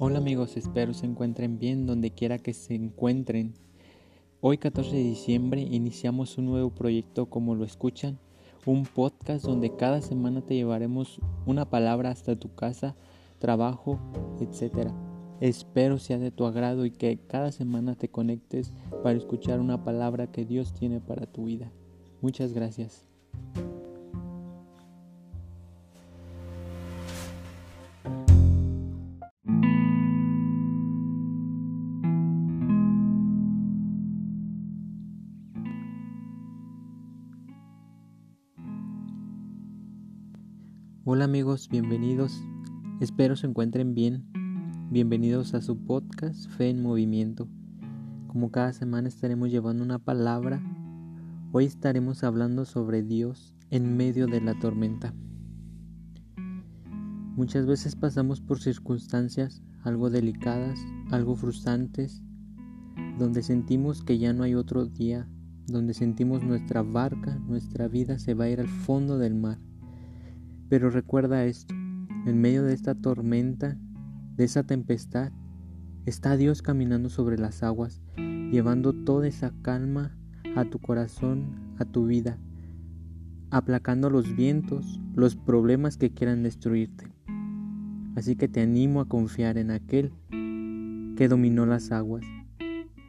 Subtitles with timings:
[0.00, 3.54] Hola amigos, espero se encuentren bien donde quiera que se encuentren.
[4.40, 8.16] Hoy 14 de diciembre iniciamos un nuevo proyecto como lo escuchan,
[8.64, 12.94] un podcast donde cada semana te llevaremos una palabra hasta tu casa,
[13.40, 13.98] trabajo,
[14.38, 14.92] etc.
[15.40, 20.30] Espero sea de tu agrado y que cada semana te conectes para escuchar una palabra
[20.30, 21.72] que Dios tiene para tu vida.
[22.20, 23.04] Muchas gracias.
[41.10, 42.44] Hola amigos, bienvenidos.
[43.00, 44.26] Espero se encuentren bien.
[44.90, 47.48] Bienvenidos a su podcast Fe en Movimiento.
[48.26, 50.60] Como cada semana estaremos llevando una palabra,
[51.50, 55.14] hoy estaremos hablando sobre Dios en medio de la tormenta.
[57.36, 60.78] Muchas veces pasamos por circunstancias algo delicadas,
[61.10, 62.22] algo frustrantes,
[63.18, 65.26] donde sentimos que ya no hay otro día,
[65.68, 69.58] donde sentimos nuestra barca, nuestra vida se va a ir al fondo del mar
[70.68, 73.76] pero recuerda esto, en medio de esta tormenta,
[74.36, 75.32] de esa tempestad,
[76.06, 80.16] está Dios caminando sobre las aguas, llevando toda esa calma
[80.56, 82.38] a tu corazón, a tu vida,
[83.50, 87.06] aplacando los vientos, los problemas que quieran destruirte.
[88.16, 90.12] Así que te animo a confiar en aquel
[91.16, 92.24] que dominó las aguas.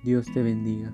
[0.03, 0.93] Dios te bendiga.